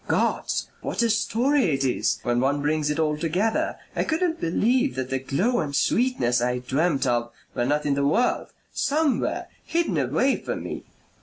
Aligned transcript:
Gods! 0.07 0.67
What 0.81 1.03
a 1.03 1.11
story 1.11 1.65
it 1.65 1.85
is 1.85 2.17
when 2.23 2.39
one 2.39 2.63
brings 2.63 2.89
it 2.89 2.97
all 2.97 3.15
together! 3.19 3.77
I 3.95 4.03
couldn't 4.03 4.41
believe 4.41 4.95
that 4.95 5.11
the 5.11 5.19
glow 5.19 5.59
and 5.59 5.75
sweetness 5.75 6.41
I 6.41 6.57
dreamt 6.57 7.05
of 7.05 7.31
were 7.53 7.65
not 7.65 7.85
in 7.85 7.93
the 7.93 8.07
world 8.07 8.47
somewhere. 8.73 9.47
Hidden 9.63 9.99
away 9.99 10.37
from 10.37 10.63
me. 10.63 10.85